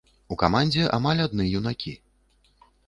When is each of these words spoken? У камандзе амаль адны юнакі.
У 0.35 0.37
камандзе 0.43 0.87
амаль 0.99 1.23
адны 1.27 1.47
юнакі. 1.61 1.97